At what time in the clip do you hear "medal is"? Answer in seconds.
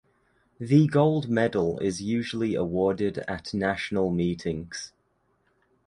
1.29-2.01